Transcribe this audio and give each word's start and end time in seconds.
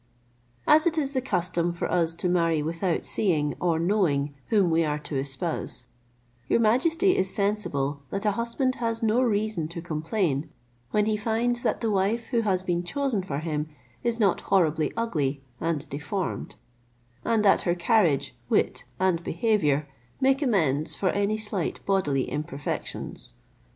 As 0.65 0.87
it 0.87 0.97
is 0.97 1.13
the 1.13 1.21
custom 1.21 1.71
for 1.71 1.85
us 1.91 2.15
to 2.15 2.27
marry 2.27 2.63
without 2.63 3.05
seeing 3.05 3.53
or 3.59 3.77
knowing 3.77 4.33
whom 4.47 4.71
we 4.71 4.83
are 4.83 4.97
to 4.97 5.15
espouse, 5.17 5.85
your 6.49 6.59
majesty 6.59 7.15
is 7.15 7.31
sensible 7.31 8.01
that 8.09 8.25
a 8.25 8.31
husband 8.31 8.73
has 8.77 9.03
no 9.03 9.21
reason 9.21 9.67
to 9.67 9.79
complain, 9.79 10.49
when 10.89 11.05
he 11.05 11.15
finds 11.15 11.61
that 11.61 11.81
the 11.81 11.91
wife 11.91 12.29
who 12.29 12.41
has 12.41 12.63
been 12.63 12.83
chosen 12.83 13.21
for 13.21 13.37
him 13.37 13.69
is 14.03 14.19
not 14.19 14.41
horribly 14.41 14.91
ugly 14.97 15.43
and 15.59 15.87
deformed, 15.91 16.55
and 17.23 17.45
that 17.45 17.61
her 17.61 17.75
carriage, 17.75 18.35
wit, 18.49 18.85
and 18.99 19.23
behaviour 19.23 19.87
make 20.19 20.41
amends 20.41 20.95
for 20.95 21.09
any 21.09 21.37
slight 21.37 21.79
bodily 21.85 22.23
imperfections. 22.27 23.33